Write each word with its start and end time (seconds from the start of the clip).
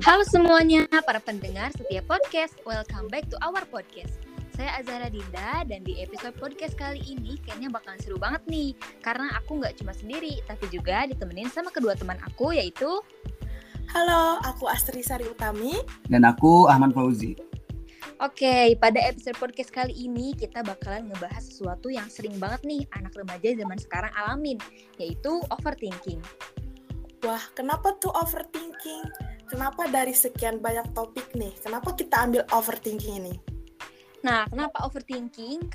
Halo 0.00 0.24
semuanya, 0.24 0.88
para 1.04 1.20
pendengar 1.20 1.68
setiap 1.76 2.08
podcast. 2.08 2.56
Welcome 2.64 3.12
back 3.12 3.28
to 3.28 3.36
our 3.44 3.60
podcast. 3.68 4.16
Saya 4.56 4.80
Azara 4.80 5.12
Dinda 5.12 5.60
dan 5.68 5.84
di 5.84 6.00
episode 6.00 6.32
podcast 6.40 6.72
kali 6.72 7.04
ini 7.04 7.36
kayaknya 7.44 7.68
bakalan 7.68 8.00
seru 8.00 8.16
banget 8.16 8.40
nih 8.48 8.72
karena 9.04 9.28
aku 9.36 9.60
nggak 9.60 9.76
cuma 9.76 9.92
sendiri 9.92 10.40
tapi 10.48 10.72
juga 10.72 11.04
ditemenin 11.04 11.52
sama 11.52 11.68
kedua 11.68 11.92
teman 12.00 12.16
aku 12.24 12.56
yaitu 12.56 12.88
Halo, 13.92 14.40
aku 14.40 14.72
Astri 14.72 15.04
Sari 15.04 15.28
Utami 15.28 15.76
dan 16.08 16.24
aku 16.24 16.64
Ahmad 16.64 16.96
Fauzi. 16.96 17.36
Oke, 18.24 18.80
pada 18.80 19.04
episode 19.04 19.36
podcast 19.36 19.68
kali 19.68 19.92
ini 19.92 20.32
kita 20.32 20.64
bakalan 20.64 21.12
ngebahas 21.12 21.44
sesuatu 21.44 21.92
yang 21.92 22.08
sering 22.08 22.40
banget 22.40 22.64
nih 22.64 22.88
anak 22.96 23.12
remaja 23.20 23.52
zaman 23.52 23.76
sekarang 23.76 24.12
alamin, 24.16 24.56
yaitu 24.96 25.44
overthinking. 25.52 26.24
Wah, 27.20 27.44
kenapa 27.52 28.00
tuh 28.00 28.12
overthinking? 28.16 29.29
Kenapa 29.50 29.90
dari 29.90 30.14
sekian 30.14 30.62
banyak 30.62 30.94
topik 30.94 31.34
nih, 31.34 31.50
kenapa 31.58 31.90
kita 31.98 32.22
ambil 32.22 32.46
overthinking 32.54 33.18
ini? 33.18 33.34
Nah, 34.22 34.46
kenapa 34.46 34.86
overthinking? 34.86 35.66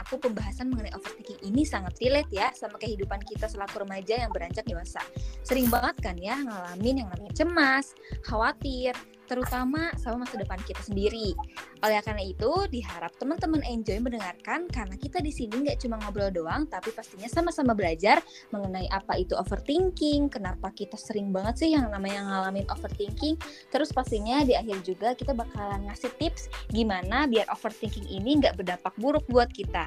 Aku 0.00 0.16
pembahasan 0.16 0.72
mengenai 0.72 0.96
overthinking 0.96 1.44
ini 1.44 1.62
sangat 1.68 2.00
relate 2.00 2.32
ya 2.32 2.48
sama 2.56 2.80
kehidupan 2.80 3.20
kita 3.28 3.52
selaku 3.52 3.84
remaja 3.84 4.24
yang 4.24 4.32
beranjak 4.32 4.64
dewasa. 4.64 5.04
Sering 5.44 5.68
banget 5.68 6.00
kan 6.00 6.16
ya 6.16 6.40
ngalamin 6.40 7.04
yang 7.04 7.08
namanya 7.12 7.36
cemas, 7.36 7.92
khawatir, 8.24 8.96
terutama 9.30 9.94
sama 9.94 10.26
masa 10.26 10.34
depan 10.42 10.58
kita 10.66 10.82
sendiri. 10.82 11.38
Oleh 11.86 12.02
karena 12.02 12.26
itu, 12.26 12.50
diharap 12.66 13.14
teman-teman 13.14 13.62
enjoy 13.62 14.02
mendengarkan 14.02 14.66
karena 14.66 14.98
kita 14.98 15.22
di 15.22 15.30
sini 15.30 15.70
nggak 15.70 15.78
cuma 15.86 16.02
ngobrol 16.02 16.34
doang, 16.34 16.66
tapi 16.66 16.90
pastinya 16.90 17.30
sama-sama 17.30 17.78
belajar 17.78 18.18
mengenai 18.50 18.90
apa 18.90 19.14
itu 19.22 19.38
overthinking, 19.38 20.26
kenapa 20.26 20.74
kita 20.74 20.98
sering 20.98 21.30
banget 21.30 21.62
sih 21.62 21.70
yang 21.78 21.86
namanya 21.94 22.26
ngalamin 22.26 22.66
overthinking. 22.66 23.38
Terus 23.70 23.94
pastinya 23.94 24.42
di 24.42 24.58
akhir 24.58 24.82
juga 24.82 25.14
kita 25.14 25.30
bakalan 25.30 25.86
ngasih 25.86 26.10
tips 26.18 26.50
gimana 26.74 27.30
biar 27.30 27.46
overthinking 27.54 28.10
ini 28.10 28.42
nggak 28.42 28.58
berdampak 28.58 28.92
buruk 28.98 29.22
buat 29.30 29.46
kita. 29.54 29.86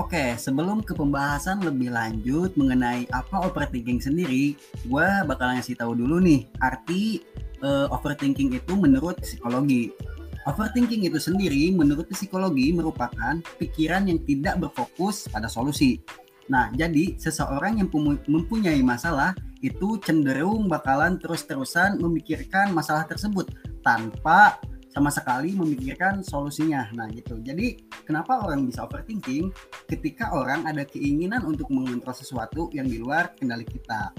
Oke, 0.00 0.40
sebelum 0.40 0.80
ke 0.80 0.96
pembahasan 0.96 1.60
lebih 1.60 1.92
lanjut 1.92 2.56
mengenai 2.56 3.04
apa 3.12 3.44
overthinking 3.44 4.00
sendiri, 4.00 4.56
gue 4.88 5.08
bakal 5.28 5.52
ngasih 5.52 5.76
tahu 5.76 5.92
dulu 5.92 6.16
nih 6.16 6.48
arti 6.64 7.20
uh, 7.62 7.86
overthinking 7.94 8.52
itu 8.52 8.72
menurut 8.76 9.18
psikologi. 9.22 9.94
Overthinking 10.42 11.06
itu 11.06 11.22
sendiri 11.22 11.70
menurut 11.70 12.10
psikologi 12.10 12.74
merupakan 12.74 13.38
pikiran 13.62 14.10
yang 14.10 14.18
tidak 14.26 14.58
berfokus 14.58 15.30
pada 15.30 15.46
solusi. 15.46 16.02
Nah, 16.50 16.74
jadi 16.74 17.14
seseorang 17.14 17.78
yang 17.78 17.88
mempunyai 18.26 18.82
masalah 18.82 19.38
itu 19.62 19.94
cenderung 20.02 20.66
bakalan 20.66 21.14
terus-terusan 21.22 22.02
memikirkan 22.02 22.74
masalah 22.74 23.06
tersebut 23.06 23.54
tanpa 23.86 24.58
sama 24.90 25.08
sekali 25.08 25.54
memikirkan 25.56 26.20
solusinya. 26.20 26.90
Nah, 26.92 27.08
gitu. 27.14 27.40
Jadi, 27.40 27.80
kenapa 28.04 28.42
orang 28.44 28.68
bisa 28.68 28.84
overthinking 28.84 29.54
ketika 29.88 30.34
orang 30.34 30.66
ada 30.68 30.84
keinginan 30.84 31.46
untuk 31.46 31.70
mengontrol 31.72 32.12
sesuatu 32.12 32.68
yang 32.74 32.90
di 32.90 33.00
luar 33.00 33.32
kendali 33.38 33.64
kita? 33.64 34.12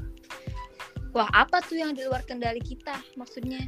Wah, 1.14 1.30
apa 1.30 1.62
tuh 1.62 1.78
yang 1.78 1.94
di 1.94 2.02
luar 2.10 2.26
kendali 2.26 2.58
kita 2.58 2.98
maksudnya? 3.14 3.62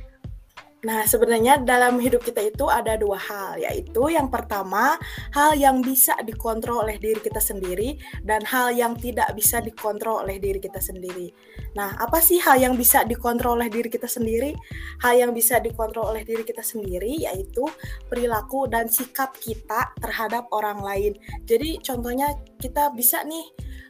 Nah, 0.86 1.02
sebenarnya 1.02 1.66
dalam 1.66 1.98
hidup 1.98 2.22
kita 2.22 2.46
itu 2.46 2.70
ada 2.70 2.94
dua 2.94 3.18
hal, 3.18 3.58
yaitu 3.58 4.14
yang 4.14 4.30
pertama, 4.30 4.98
hal 5.34 5.58
yang 5.58 5.82
bisa 5.82 6.14
dikontrol 6.22 6.86
oleh 6.86 7.02
diri 7.02 7.18
kita 7.18 7.42
sendiri 7.42 7.98
dan 8.22 8.46
hal 8.46 8.70
yang 8.70 8.94
tidak 8.94 9.34
bisa 9.34 9.66
dikontrol 9.66 10.22
oleh 10.22 10.38
diri 10.38 10.62
kita 10.62 10.78
sendiri. 10.78 11.34
Nah, 11.74 11.98
apa 11.98 12.22
sih 12.22 12.38
hal 12.38 12.62
yang 12.62 12.78
bisa 12.78 13.02
dikontrol 13.02 13.58
oleh 13.58 13.70
diri 13.74 13.90
kita 13.90 14.06
sendiri? 14.06 14.54
Hal 15.02 15.18
yang 15.18 15.34
bisa 15.34 15.58
dikontrol 15.58 16.14
oleh 16.14 16.22
diri 16.22 16.46
kita 16.46 16.62
sendiri 16.62 17.30
yaitu 17.30 17.66
perilaku 18.06 18.70
dan 18.70 18.86
sikap 18.86 19.34
kita 19.42 19.90
terhadap 19.98 20.46
orang 20.54 20.86
lain. 20.86 21.18
Jadi, 21.50 21.82
contohnya 21.82 22.30
kita 22.62 22.94
bisa 22.94 23.26
nih 23.26 23.46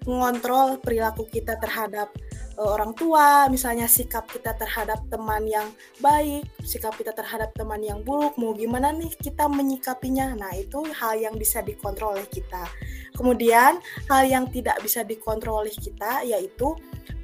mengontrol 0.07 0.79
perilaku 0.79 1.27
kita 1.27 1.59
terhadap 1.59 2.07
uh, 2.57 2.69
orang 2.75 2.91
tua, 2.95 3.47
misalnya 3.51 3.87
sikap 3.87 4.27
kita 4.27 4.55
terhadap 4.55 5.03
teman 5.11 5.43
yang 5.47 5.67
baik, 5.99 6.47
sikap 6.63 6.95
kita 6.95 7.11
terhadap 7.11 7.51
teman 7.55 7.79
yang 7.83 8.01
buruk, 8.01 8.35
mau 8.39 8.55
gimana 8.55 8.91
nih 8.95 9.11
kita 9.15 9.47
menyikapinya. 9.47 10.35
Nah, 10.35 10.51
itu 10.55 10.83
hal 10.95 11.19
yang 11.19 11.35
bisa 11.35 11.61
dikontrol 11.61 12.19
oleh 12.19 12.27
kita. 12.27 12.67
Kemudian, 13.15 13.79
hal 14.11 14.23
yang 14.27 14.51
tidak 14.51 14.79
bisa 14.83 15.03
dikontrol 15.03 15.63
oleh 15.63 15.75
kita 15.75 16.27
yaitu 16.27 16.75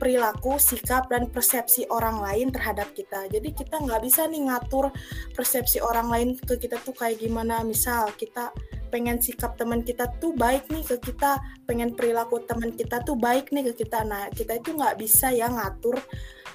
perilaku, 0.02 0.58
sikap, 0.58 1.10
dan 1.14 1.30
persepsi 1.30 1.86
orang 1.94 2.22
lain 2.22 2.50
terhadap 2.50 2.90
kita. 2.98 3.30
Jadi 3.30 3.54
kita 3.54 3.78
nggak 3.82 4.02
bisa 4.02 4.26
nih 4.26 4.50
ngatur 4.50 4.90
persepsi 5.38 5.78
orang 5.78 6.10
lain 6.10 6.30
ke 6.42 6.58
kita 6.58 6.82
tuh 6.82 6.98
kayak 6.98 7.22
gimana. 7.22 7.62
Misal 7.62 8.10
kita 8.18 8.50
pengen 8.92 9.18
sikap 9.24 9.56
teman 9.56 9.82
kita 9.82 10.12
tuh 10.20 10.36
baik 10.36 10.68
nih 10.68 10.84
ke 10.84 11.00
kita 11.00 11.40
pengen 11.64 11.96
perilaku 11.96 12.44
teman 12.44 12.76
kita 12.76 13.00
tuh 13.02 13.16
baik 13.16 13.50
nih 13.56 13.72
ke 13.72 13.88
kita. 13.88 14.04
Nah 14.04 14.28
kita 14.30 14.60
itu 14.60 14.76
nggak 14.76 15.00
bisa 15.00 15.32
ya 15.32 15.48
ngatur 15.48 15.96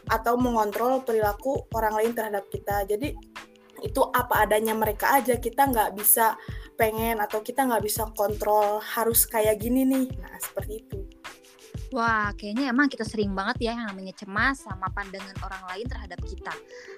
atau 0.06 0.36
mengontrol 0.36 1.02
perilaku 1.02 1.64
orang 1.72 1.96
lain 1.96 2.12
terhadap 2.12 2.44
kita. 2.52 2.84
Jadi 2.84 3.16
itu 3.80 4.00
apa 4.12 4.44
adanya 4.44 4.76
mereka 4.76 5.16
aja 5.16 5.40
kita 5.40 5.68
nggak 5.68 5.96
bisa 5.96 6.36
pengen 6.76 7.20
atau 7.20 7.40
kita 7.40 7.64
nggak 7.64 7.84
bisa 7.84 8.08
kontrol 8.12 8.78
harus 8.84 9.24
kayak 9.24 9.56
gini 9.56 9.88
nih. 9.88 10.06
Nah 10.20 10.36
seperti 10.36 10.84
itu 10.84 11.15
Wah, 11.94 12.34
kayaknya 12.34 12.74
emang 12.74 12.90
kita 12.90 13.06
sering 13.06 13.30
banget 13.30 13.70
ya 13.70 13.78
yang 13.78 13.86
namanya 13.86 14.10
cemas 14.18 14.58
sama 14.58 14.90
pandangan 14.90 15.38
orang 15.46 15.62
lain 15.70 15.86
terhadap 15.86 16.18
kita. 16.26 16.50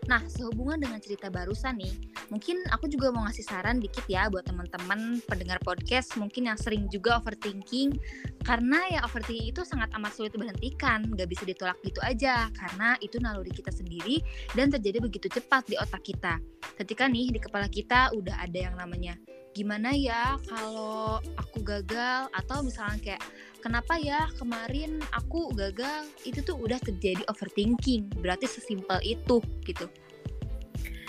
Nah, 0.09 0.25
sehubungan 0.25 0.81
dengan 0.81 0.97
cerita 0.97 1.29
barusan 1.29 1.77
nih, 1.77 1.93
mungkin 2.33 2.65
aku 2.73 2.89
juga 2.89 3.13
mau 3.13 3.29
ngasih 3.29 3.45
saran 3.45 3.85
dikit 3.85 4.09
ya 4.09 4.33
buat 4.33 4.49
teman-teman 4.49 5.21
pendengar 5.29 5.61
podcast 5.61 6.17
mungkin 6.17 6.49
yang 6.49 6.57
sering 6.57 6.89
juga 6.89 7.21
overthinking. 7.21 8.01
Karena 8.41 8.89
ya 8.89 9.05
overthinking 9.05 9.53
itu 9.53 9.61
sangat 9.61 9.93
amat 9.93 10.17
sulit 10.17 10.33
dihentikan, 10.33 11.05
nggak 11.05 11.29
bisa 11.29 11.45
ditolak 11.45 11.77
gitu 11.85 12.01
aja. 12.01 12.49
Karena 12.57 12.97
itu 13.05 13.21
naluri 13.21 13.53
kita 13.53 13.69
sendiri 13.69 14.25
dan 14.57 14.73
terjadi 14.73 15.05
begitu 15.05 15.29
cepat 15.29 15.69
di 15.69 15.77
otak 15.77 16.01
kita. 16.01 16.41
Ketika 16.81 17.05
nih 17.05 17.29
di 17.29 17.41
kepala 17.45 17.69
kita 17.69 18.17
udah 18.17 18.41
ada 18.41 18.57
yang 18.57 18.77
namanya 18.81 19.21
gimana 19.59 19.91
ya 19.91 20.39
kalau 20.47 21.19
aku 21.35 21.59
gagal 21.67 22.31
atau 22.31 22.63
misalnya 22.63 23.01
kayak 23.03 23.23
kenapa 23.61 23.99
ya 23.99 24.31
kemarin 24.39 25.03
aku 25.13 25.53
gagal? 25.55 26.09
Itu 26.25 26.43
tuh 26.43 26.57
udah 26.59 26.79
terjadi 26.81 27.23
overthinking. 27.29 28.11
Berarti 28.23 28.47
sesimpel 28.47 28.99
itu 29.05 29.43
gitu 29.67 29.87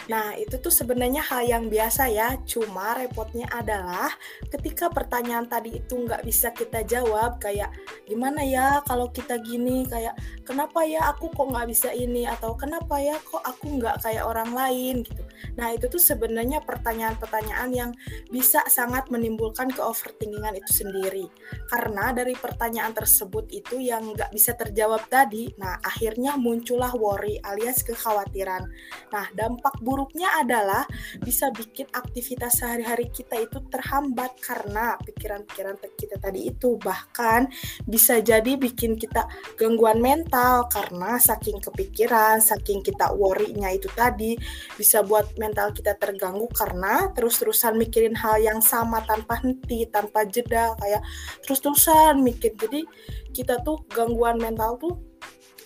Nah, 0.10 0.34
itu 0.34 0.58
tuh 0.58 0.74
sebenarnya 0.74 1.22
hal 1.22 1.46
yang 1.46 1.66
biasa 1.70 2.10
ya, 2.10 2.34
cuma 2.50 2.98
repotnya 2.98 3.46
adalah 3.54 4.10
ketika 4.50 4.90
pertanyaan 4.90 5.46
tadi 5.46 5.78
itu 5.78 6.02
nggak 6.02 6.26
bisa 6.26 6.50
kita 6.50 6.82
jawab, 6.82 7.38
kayak 7.38 7.70
gimana 8.10 8.42
ya 8.42 8.82
kalau 8.90 9.14
kita 9.14 9.38
gini, 9.38 9.86
kayak 9.86 10.18
kenapa 10.42 10.82
ya 10.82 11.14
aku 11.14 11.30
kok 11.30 11.54
nggak 11.54 11.70
bisa 11.70 11.94
ini, 11.94 12.26
atau 12.26 12.58
kenapa 12.58 12.98
ya 12.98 13.22
kok 13.22 13.46
aku 13.46 13.78
nggak 13.78 14.02
kayak 14.02 14.26
orang 14.26 14.50
lain 14.50 15.06
gitu. 15.06 15.22
Nah, 15.62 15.70
itu 15.78 15.86
tuh 15.86 16.02
sebenarnya 16.02 16.66
pertanyaan-pertanyaan 16.66 17.70
yang 17.70 17.92
bisa 18.34 18.66
sangat 18.66 19.14
menimbulkan 19.14 19.70
ke 19.70 19.80
overthinkingan 19.84 20.58
itu 20.58 20.72
sendiri. 20.84 21.26
Karena 21.70 22.10
dari 22.18 22.34
pertanyaan 22.34 22.98
tersebut 22.98 23.46
itu 23.54 23.78
yang 23.78 24.18
nggak 24.18 24.34
bisa 24.34 24.58
terjawab 24.58 25.06
tadi, 25.06 25.54
nah 25.62 25.78
akhirnya 25.86 26.34
muncullah 26.34 26.98
worry 26.98 27.38
alias 27.46 27.86
kekhawatiran. 27.86 28.66
Nah, 29.14 29.26
dampak 29.38 29.78
buruk 29.84 29.99
buruknya 30.00 30.32
adalah 30.40 30.88
bisa 31.20 31.52
bikin 31.52 31.84
aktivitas 31.92 32.64
sehari-hari 32.64 33.12
kita 33.12 33.36
itu 33.36 33.60
terhambat 33.68 34.32
karena 34.40 34.96
pikiran-pikiran 35.04 35.76
kita 36.00 36.16
tadi 36.24 36.48
itu 36.48 36.80
bahkan 36.80 37.52
bisa 37.84 38.24
jadi 38.24 38.56
bikin 38.56 38.96
kita 38.96 39.28
gangguan 39.60 40.00
mental 40.00 40.72
karena 40.72 41.20
saking 41.20 41.60
kepikiran, 41.60 42.40
saking 42.40 42.80
kita 42.80 43.12
worry-nya 43.12 43.76
itu 43.76 43.92
tadi 43.92 44.40
bisa 44.80 45.04
buat 45.04 45.36
mental 45.36 45.76
kita 45.76 46.00
terganggu 46.00 46.48
karena 46.56 47.12
terus-terusan 47.12 47.76
mikirin 47.76 48.16
hal 48.16 48.40
yang 48.40 48.64
sama 48.64 49.04
tanpa 49.04 49.44
henti, 49.44 49.84
tanpa 49.92 50.24
jeda 50.24 50.80
kayak 50.80 51.04
terus-terusan 51.44 52.24
mikir. 52.24 52.56
Jadi 52.56 52.88
kita 53.36 53.60
tuh 53.68 53.84
gangguan 53.92 54.40
mental 54.40 54.80
tuh 54.80 54.96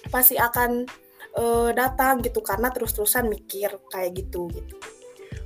pasti 0.10 0.42
akan 0.42 0.90
uh, 1.38 1.70
datang 1.74 2.22
gitu 2.22 2.42
karena 2.42 2.70
terus-terusan 2.70 3.30
mikir 3.30 3.74
kayak 3.90 4.18
gitu 4.18 4.50
gitu. 4.54 4.76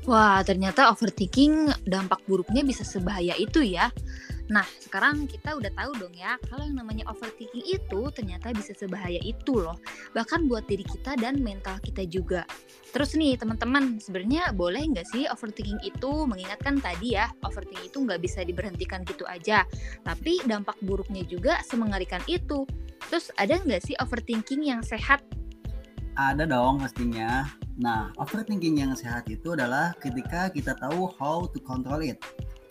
Wah, 0.07 0.39
ternyata 0.39 0.88
overthinking 0.88 1.68
dampak 1.84 2.24
buruknya 2.31 2.63
bisa 2.63 2.88
sebahaya 2.88 3.36
itu 3.36 3.60
ya. 3.60 3.92
Nah, 4.48 4.63
sekarang 4.80 5.28
kita 5.28 5.60
udah 5.60 5.68
tahu 5.75 5.92
dong 6.00 6.16
ya, 6.16 6.39
kalau 6.48 6.63
yang 6.63 6.80
namanya 6.80 7.04
overthinking 7.12 7.68
itu 7.68 8.07
ternyata 8.16 8.56
bisa 8.56 8.72
sebahaya 8.72 9.19
itu 9.19 9.60
loh. 9.60 9.75
Bahkan 10.16 10.48
buat 10.48 10.63
diri 10.63 10.88
kita 10.88 11.19
dan 11.19 11.44
mental 11.44 11.84
kita 11.84 12.07
juga. 12.07 12.48
Terus 12.95 13.19
nih 13.19 13.36
teman-teman, 13.36 14.00
sebenarnya 14.00 14.56
boleh 14.56 14.80
nggak 14.95 15.07
sih 15.12 15.28
overthinking 15.28 15.83
itu 15.83 16.12
mengingatkan 16.24 16.80
tadi 16.80 17.19
ya, 17.19 17.28
overthinking 17.44 17.92
itu 17.92 17.98
nggak 18.07 18.24
bisa 18.24 18.40
diberhentikan 18.48 19.04
gitu 19.04 19.28
aja. 19.28 19.68
Tapi 20.07 20.40
dampak 20.48 20.80
buruknya 20.80 21.28
juga 21.28 21.60
semengerikan 21.68 22.24
itu. 22.31 22.63
Terus 23.12 23.28
ada 23.36 23.60
nggak 23.60 23.83
sih 23.83 23.95
overthinking 24.00 24.72
yang 24.72 24.80
sehat 24.80 25.19
Ada 26.18 26.50
dong 26.50 26.81
pastinya. 26.81 27.46
Nah, 27.78 28.10
overthinking 28.18 28.81
yang 28.81 28.98
sehat 28.98 29.30
itu 29.30 29.54
adalah 29.54 29.94
ketika 30.02 30.50
kita 30.50 30.74
tahu 30.74 31.06
how 31.22 31.46
to 31.46 31.62
control 31.62 32.02
it. 32.02 32.18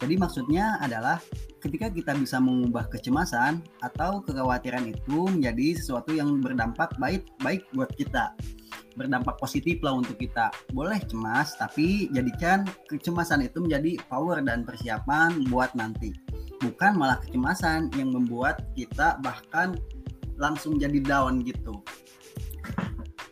Jadi 0.03 0.19
maksudnya 0.19 0.83
adalah 0.83 1.23
ketika 1.63 1.87
kita 1.89 2.13
bisa 2.19 2.43
mengubah 2.43 2.91
kecemasan 2.91 3.63
atau 3.87 4.19
kekhawatiran 4.27 4.91
itu 4.91 5.31
menjadi 5.31 5.79
sesuatu 5.79 6.11
yang 6.11 6.43
berdampak 6.43 6.91
baik 6.99 7.23
baik 7.39 7.63
buat 7.71 7.89
kita. 7.95 8.35
Berdampak 8.99 9.39
positif 9.39 9.79
lah 9.79 9.95
untuk 9.95 10.19
kita. 10.19 10.51
Boleh 10.75 10.99
cemas, 11.07 11.55
tapi 11.55 12.11
jadikan 12.11 12.67
kecemasan 12.91 13.47
itu 13.47 13.63
menjadi 13.63 14.03
power 14.11 14.43
dan 14.43 14.67
persiapan 14.67 15.47
buat 15.47 15.71
nanti. 15.79 16.11
Bukan 16.59 16.99
malah 16.99 17.23
kecemasan 17.23 17.95
yang 17.95 18.11
membuat 18.11 18.67
kita 18.75 19.23
bahkan 19.23 19.79
langsung 20.35 20.83
jadi 20.83 20.99
down 20.99 21.47
gitu. 21.47 21.81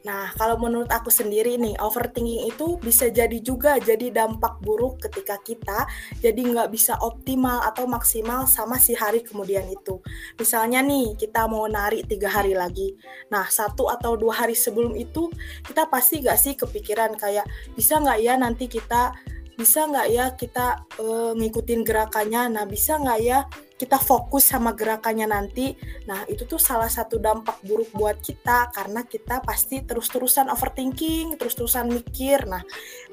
Nah, 0.05 0.37
kalau 0.37 0.61
menurut 0.61 0.93
aku 0.93 1.09
sendiri 1.09 1.57
nih, 1.57 1.81
overthinking 1.81 2.53
itu 2.53 2.77
bisa 2.77 3.09
jadi 3.09 3.41
juga 3.41 3.81
jadi 3.81 4.13
dampak 4.13 4.61
buruk 4.61 5.01
ketika 5.01 5.41
kita 5.41 5.89
jadi 6.21 6.45
nggak 6.45 6.69
bisa 6.69 7.01
optimal 7.01 7.65
atau 7.65 7.89
maksimal 7.89 8.45
sama 8.45 8.77
si 8.77 8.93
hari 8.93 9.25
kemudian 9.25 9.65
itu. 9.65 10.05
Misalnya 10.37 10.85
nih, 10.85 11.17
kita 11.17 11.49
mau 11.49 11.65
narik 11.65 12.05
tiga 12.05 12.29
hari 12.29 12.53
lagi. 12.53 12.93
Nah, 13.33 13.49
satu 13.49 13.89
atau 13.89 14.21
dua 14.21 14.45
hari 14.45 14.53
sebelum 14.53 14.93
itu, 14.93 15.33
kita 15.65 15.89
pasti 15.89 16.21
nggak 16.21 16.37
sih 16.37 16.53
kepikiran 16.53 17.17
kayak, 17.17 17.49
bisa 17.73 17.97
nggak 17.97 18.21
ya 18.21 18.37
nanti 18.37 18.69
kita 18.69 19.17
bisa 19.55 19.87
nggak 19.87 20.09
ya 20.11 20.27
kita 20.35 20.83
uh, 20.99 21.31
ngikutin 21.39 21.87
gerakannya 21.87 22.59
nah 22.59 22.65
bisa 22.67 22.99
nggak 22.99 23.21
ya 23.23 23.47
kita 23.75 23.99
fokus 23.99 24.47
sama 24.47 24.73
gerakannya 24.73 25.27
nanti. 25.27 25.75
Nah 26.07 26.23
itu 26.31 26.47
tuh 26.47 26.63
salah 26.63 26.91
satu 26.91 27.19
dampak 27.19 27.59
buruk 27.67 27.91
buat 27.95 28.19
kita 28.23 28.71
karena 28.71 29.03
kita 29.03 29.43
pasti 29.43 29.83
terus-terusan 29.83 30.47
overthinking 30.51 31.35
terus-terusan 31.39 31.91
mikir. 31.91 32.47
Nah 32.47 32.63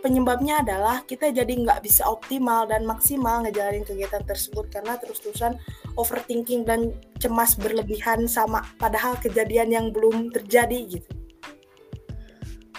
penyebabnya 0.02 0.62
adalah 0.62 1.02
kita 1.06 1.34
jadi 1.34 1.50
nggak 1.50 1.82
bisa 1.82 2.06
optimal 2.06 2.70
dan 2.70 2.86
maksimal 2.86 3.42
ngejalanin 3.46 3.86
kegiatan 3.86 4.22
tersebut 4.26 4.70
karena 4.70 4.98
terus-terusan 5.02 5.58
overthinking 5.98 6.66
dan 6.66 6.94
cemas 7.22 7.58
berlebihan 7.58 8.26
sama 8.26 8.66
padahal 8.82 9.18
kejadian 9.22 9.70
yang 9.70 9.86
belum 9.94 10.34
terjadi 10.34 10.98
gitu 10.98 11.21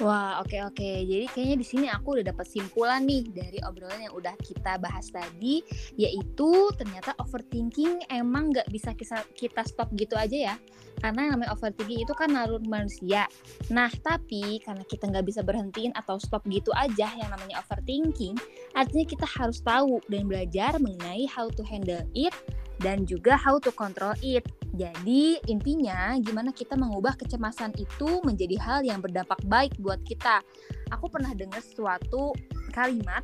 Wah, 0.02 0.42
oke 0.42 0.58
oke. 0.66 0.90
Jadi 1.06 1.30
kayaknya 1.30 1.56
di 1.62 1.66
sini 1.66 1.86
aku 1.86 2.18
udah 2.18 2.34
dapat 2.34 2.42
simpulan 2.50 3.06
nih 3.06 3.22
dari 3.30 3.62
obrolan 3.62 4.02
yang 4.02 4.10
udah 4.18 4.34
kita 4.42 4.74
bahas 4.82 5.06
tadi, 5.14 5.62
yaitu 5.94 6.50
ternyata 6.74 7.14
overthinking 7.22 8.02
emang 8.10 8.50
nggak 8.50 8.66
bisa 8.74 8.90
kita, 8.98 9.62
stop 9.62 9.94
gitu 9.94 10.18
aja 10.18 10.34
ya. 10.34 10.54
Karena 10.98 11.30
yang 11.30 11.38
namanya 11.38 11.54
overthinking 11.54 12.02
itu 12.02 12.18
kan 12.18 12.34
nalur 12.34 12.58
manusia. 12.66 13.30
Nah, 13.70 13.94
tapi 14.02 14.58
karena 14.66 14.82
kita 14.82 15.06
nggak 15.06 15.22
bisa 15.22 15.46
berhentiin 15.46 15.94
atau 15.94 16.18
stop 16.18 16.42
gitu 16.50 16.74
aja 16.74 17.06
yang 17.14 17.30
namanya 17.30 17.62
overthinking, 17.62 18.34
artinya 18.74 19.06
kita 19.06 19.26
harus 19.38 19.62
tahu 19.62 20.02
dan 20.10 20.26
belajar 20.26 20.82
mengenai 20.82 21.30
how 21.30 21.46
to 21.46 21.62
handle 21.62 22.02
it 22.18 22.34
dan 22.82 23.06
juga 23.06 23.38
how 23.38 23.62
to 23.62 23.70
control 23.70 24.18
it. 24.18 24.42
Jadi 24.72 25.36
intinya 25.52 26.16
gimana 26.16 26.48
kita 26.48 26.80
mengubah 26.80 27.12
kecemasan 27.20 27.76
itu 27.76 28.24
menjadi 28.24 28.56
hal 28.56 28.80
yang 28.88 29.04
berdampak 29.04 29.36
baik 29.44 29.76
buat 29.76 30.00
kita. 30.08 30.40
Aku 30.88 31.12
pernah 31.12 31.36
dengar 31.36 31.60
suatu 31.60 32.32
kalimat 32.72 33.20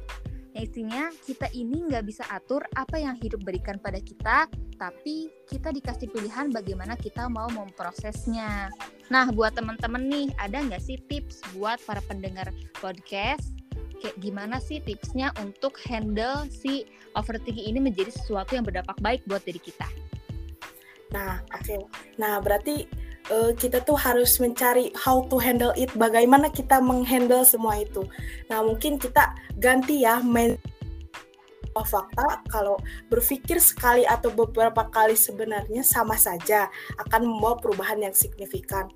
yang 0.53 0.65
istinya 0.65 1.03
kita 1.25 1.49
ini 1.57 1.89
nggak 1.89 2.05
bisa 2.05 2.25
atur 2.29 2.65
apa 2.77 3.01
yang 3.01 3.17
hidup 3.17 3.41
berikan 3.45 3.81
pada 3.81 4.01
kita, 4.01 4.49
tapi 4.77 5.33
kita 5.49 5.73
dikasih 5.73 6.09
pilihan 6.13 6.53
bagaimana 6.53 6.99
kita 7.01 7.31
mau 7.33 7.49
memprosesnya. 7.53 8.69
Nah, 9.09 9.31
buat 9.33 9.57
teman-teman 9.57 10.05
nih, 10.09 10.29
ada 10.37 10.61
nggak 10.61 10.83
sih 10.83 11.01
tips 11.09 11.41
buat 11.57 11.81
para 11.85 12.03
pendengar 12.05 12.53
podcast 12.81 13.57
kayak 13.99 14.15
gimana 14.23 14.63
sih 14.63 14.79
tipsnya 14.79 15.35
untuk 15.43 15.75
handle 15.83 16.47
si 16.51 16.87
overthinking 17.19 17.67
ini 17.67 17.83
menjadi 17.83 18.15
sesuatu 18.15 18.55
yang 18.55 18.63
berdampak 18.63 18.95
baik 19.03 19.23
buat 19.27 19.43
diri 19.43 19.59
kita? 19.59 20.08
Nah, 21.15 21.41
oke. 21.55 21.65
Okay. 21.65 21.81
Nah, 22.21 22.41
berarti 22.41 22.85
uh, 23.33 23.53
kita 23.57 23.81
tuh 23.85 23.97
harus 23.97 24.37
mencari 24.41 24.93
how 24.97 25.25
to 25.29 25.41
handle 25.41 25.73
it, 25.77 25.89
bagaimana 25.97 26.53
kita 26.53 26.81
menghandle 26.81 27.45
semua 27.45 27.81
itu. 27.81 28.05
Nah, 28.53 28.61
mungkin 28.65 29.01
kita 29.01 29.33
ganti 29.57 30.05
ya 30.05 30.21
main 31.79 31.87
fakta 31.87 32.43
kalau 32.51 32.75
berpikir 33.07 33.63
sekali 33.63 34.03
atau 34.03 34.35
beberapa 34.35 34.91
kali 34.91 35.15
sebenarnya 35.15 35.87
sama 35.87 36.19
saja 36.19 36.67
akan 37.07 37.31
membawa 37.31 37.55
perubahan 37.63 38.03
yang 38.03 38.15
signifikan. 38.15 38.91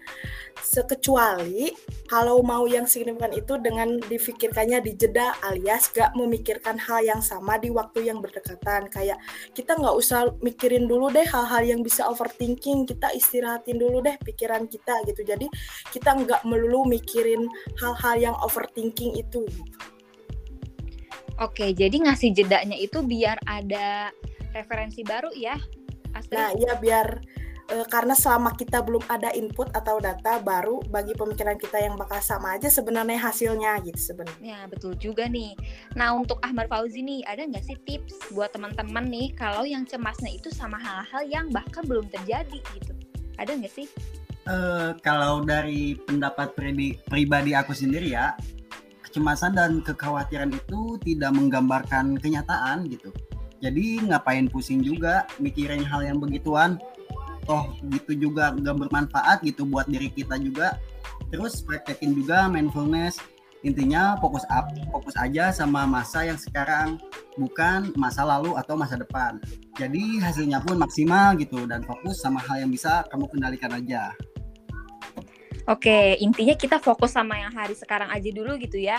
Sekecuali 0.59 1.71
kalau 2.11 2.43
mau 2.43 2.67
yang 2.67 2.85
signifikan 2.91 3.31
itu 3.31 3.55
dengan 3.63 4.03
difikirkannya 4.03 4.83
di 4.83 4.93
jeda 4.99 5.39
alias 5.47 5.95
gak 5.95 6.13
memikirkan 6.19 6.75
hal 6.77 7.07
yang 7.07 7.23
sama 7.23 7.57
di 7.63 7.71
waktu 7.71 8.11
yang 8.11 8.19
berdekatan. 8.19 8.91
Kayak 8.91 9.23
kita 9.55 9.79
nggak 9.79 9.95
usah 9.95 10.35
mikirin 10.43 10.91
dulu 10.91 11.09
deh 11.15 11.25
hal-hal 11.25 11.63
yang 11.63 11.81
bisa 11.87 12.05
overthinking, 12.11 12.85
kita 12.85 13.15
istirahatin 13.15 13.79
dulu 13.79 14.03
deh 14.03 14.19
pikiran 14.27 14.67
kita 14.67 15.07
gitu. 15.07 15.23
Jadi 15.23 15.47
kita 15.95 16.19
nggak 16.19 16.43
melulu 16.43 16.85
mikirin 16.91 17.47
hal-hal 17.79 18.19
yang 18.19 18.37
overthinking 18.43 19.15
itu. 19.15 19.47
Gitu. 19.47 20.02
Oke, 21.43 21.75
jadi 21.75 22.07
ngasih 22.07 22.31
jedanya 22.39 22.79
itu 22.79 23.03
biar 23.03 23.35
ada 23.51 24.15
referensi 24.55 25.03
baru 25.03 25.35
ya, 25.35 25.59
Astrid? 26.15 26.39
Nah, 26.39 26.55
iya 26.55 26.79
biar 26.79 27.19
e, 27.67 27.77
karena 27.91 28.15
selama 28.15 28.55
kita 28.55 28.79
belum 28.79 29.03
ada 29.11 29.35
input 29.35 29.67
atau 29.75 29.99
data 29.99 30.39
baru 30.39 30.79
bagi 30.87 31.19
pemikiran 31.19 31.59
kita 31.59 31.83
yang 31.83 31.99
bakal 31.99 32.23
sama 32.23 32.55
aja 32.55 32.71
sebenarnya 32.71 33.19
hasilnya 33.19 33.83
gitu 33.83 34.15
sebenarnya. 34.15 34.39
Ya 34.39 34.61
betul 34.71 34.95
juga 35.03 35.27
nih. 35.27 35.59
Nah 35.99 36.15
untuk 36.15 36.39
Ahmad 36.47 36.71
Fauzi 36.71 37.03
nih 37.03 37.27
ada 37.27 37.43
nggak 37.43 37.65
sih 37.67 37.79
tips 37.91 38.31
buat 38.31 38.55
teman-teman 38.55 39.11
nih 39.11 39.35
kalau 39.35 39.67
yang 39.67 39.83
cemasnya 39.83 40.31
itu 40.31 40.47
sama 40.55 40.79
hal-hal 40.79 41.27
yang 41.27 41.51
bahkan 41.51 41.83
belum 41.83 42.07
terjadi 42.07 42.63
gitu? 42.79 42.95
Ada 43.43 43.59
nggak 43.59 43.73
sih? 43.73 43.91
Uh, 44.43 44.95
kalau 45.03 45.43
dari 45.43 45.95
pendapat 46.07 46.55
pribadi 47.07 47.55
aku 47.55 47.75
sendiri 47.75 48.11
ya, 48.11 48.35
kecemasan 49.13 49.53
dan 49.53 49.85
kekhawatiran 49.85 50.49
itu 50.57 50.97
tidak 51.05 51.37
menggambarkan 51.37 52.17
kenyataan 52.17 52.89
gitu. 52.89 53.13
Jadi 53.61 54.01
ngapain 54.09 54.49
pusing 54.49 54.81
juga 54.81 55.29
mikirin 55.37 55.85
hal 55.85 56.01
yang 56.01 56.17
begituan. 56.17 56.81
Toh 57.45 57.77
gitu 57.93 58.17
juga 58.17 58.57
nggak 58.57 58.89
bermanfaat 58.89 59.45
gitu 59.45 59.69
buat 59.69 59.85
diri 59.85 60.09
kita 60.09 60.41
juga. 60.41 60.81
Terus 61.29 61.61
praktekin 61.61 62.17
juga 62.17 62.49
mindfulness. 62.49 63.21
Intinya 63.63 64.17
fokus 64.19 64.43
up, 64.49 64.73
fokus 64.91 65.15
aja 65.21 65.55
sama 65.55 65.87
masa 65.87 66.27
yang 66.27 66.41
sekarang, 66.41 66.99
bukan 67.39 67.95
masa 67.95 68.27
lalu 68.27 68.59
atau 68.59 68.75
masa 68.75 68.99
depan. 68.99 69.39
Jadi 69.77 70.19
hasilnya 70.19 70.59
pun 70.65 70.81
maksimal 70.81 71.37
gitu 71.37 71.69
dan 71.69 71.85
fokus 71.85 72.19
sama 72.25 72.43
hal 72.43 72.65
yang 72.65 72.73
bisa 72.73 73.07
kamu 73.13 73.29
kendalikan 73.31 73.71
aja. 73.77 74.17
Oke, 75.71 76.19
intinya 76.19 76.59
kita 76.59 76.83
fokus 76.83 77.15
sama 77.15 77.39
yang 77.39 77.55
hari 77.55 77.79
sekarang 77.79 78.11
aja 78.11 78.31
dulu 78.35 78.59
gitu 78.59 78.83
ya. 78.83 78.99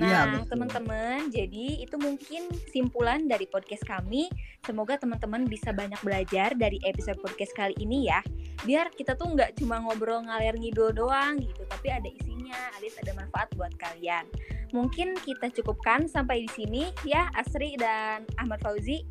Iya, 0.00 0.08
nah, 0.24 0.40
ya, 0.40 0.48
teman-teman, 0.48 1.28
jadi 1.28 1.84
itu 1.84 2.00
mungkin 2.00 2.48
simpulan 2.72 3.28
dari 3.28 3.44
podcast 3.44 3.84
kami. 3.84 4.32
Semoga 4.64 4.96
teman-teman 4.96 5.44
bisa 5.44 5.68
banyak 5.70 6.00
belajar 6.00 6.56
dari 6.56 6.80
episode 6.88 7.20
podcast 7.20 7.52
kali 7.52 7.76
ini 7.76 8.08
ya. 8.08 8.24
Biar 8.64 8.88
kita 8.88 9.12
tuh 9.20 9.36
nggak 9.36 9.60
cuma 9.60 9.84
ngobrol 9.84 10.24
ngalir 10.24 10.56
ngidul 10.56 10.96
doang 10.96 11.44
gitu, 11.44 11.62
tapi 11.68 11.92
ada 11.92 12.08
isinya, 12.08 12.56
alias 12.80 12.96
ada 13.04 13.12
manfaat 13.12 13.52
buat 13.52 13.76
kalian. 13.76 14.24
Mungkin 14.72 15.12
kita 15.20 15.52
cukupkan 15.60 16.08
sampai 16.08 16.48
di 16.48 16.50
sini 16.56 16.82
ya, 17.04 17.28
Asri 17.36 17.76
dan 17.76 18.24
Ahmad 18.40 18.64
Fauzi. 18.64 19.04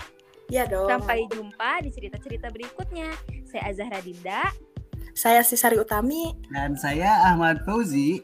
Ya 0.49 0.65
dong. 0.65 0.89
Sampai 0.89 1.29
jumpa 1.29 1.85
di 1.85 1.93
cerita-cerita 1.93 2.49
berikutnya. 2.49 3.13
Saya 3.45 3.69
Azahra 3.69 4.01
Dinda. 4.01 4.49
Saya 5.11 5.43
Sisari 5.43 5.77
Utami. 5.77 6.33
Dan 6.51 6.75
saya 6.79 7.31
Ahmad 7.31 7.63
Fauzi. 7.67 8.21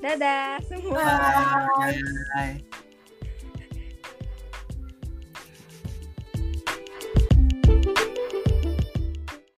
Dadah 0.00 0.56
semua. 0.64 1.04
Bye. 1.76 2.00
Bye. 2.32 2.69